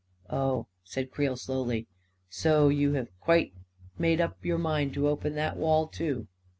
"Oh," 0.31 0.65
said 0.83 1.11
Creel, 1.11 1.35
slowly," 1.37 1.85
so 2.27 2.69
you 2.69 2.93
have 2.93 3.15
quite 3.19 3.53
made 3.99 4.19
up 4.19 4.43
your 4.43 4.57
mind 4.57 4.95
to 4.95 5.07
open 5.07 5.35
that 5.35 5.57
wall, 5.57 5.87
too 5.87 6.27